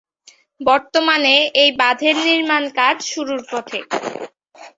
বর্তমানে 0.61 1.33
এই 1.61 1.69
বাঁধের 1.79 2.15
নির্মাণ 2.25 2.63
কাজ 2.79 2.97
শুরুর 3.11 3.41
পথে। 3.51 3.79